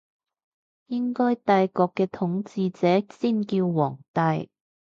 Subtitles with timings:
[0.87, 4.49] 應該帝國嘅統治者先叫皇帝